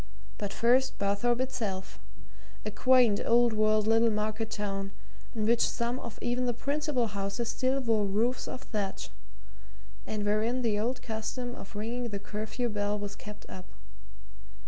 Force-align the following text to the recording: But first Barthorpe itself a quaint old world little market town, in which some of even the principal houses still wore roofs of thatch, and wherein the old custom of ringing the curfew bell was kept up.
But 0.39 0.51
first 0.51 0.97
Barthorpe 0.97 1.39
itself 1.41 1.99
a 2.65 2.71
quaint 2.71 3.21
old 3.23 3.53
world 3.53 3.85
little 3.85 4.09
market 4.09 4.49
town, 4.49 4.89
in 5.35 5.45
which 5.45 5.61
some 5.61 5.99
of 5.99 6.17
even 6.23 6.47
the 6.47 6.55
principal 6.55 7.05
houses 7.05 7.49
still 7.49 7.79
wore 7.81 8.07
roofs 8.07 8.47
of 8.47 8.63
thatch, 8.63 9.11
and 10.07 10.25
wherein 10.25 10.63
the 10.63 10.79
old 10.79 11.03
custom 11.03 11.53
of 11.53 11.75
ringing 11.75 12.09
the 12.09 12.17
curfew 12.17 12.67
bell 12.67 12.97
was 12.97 13.15
kept 13.15 13.47
up. 13.47 13.67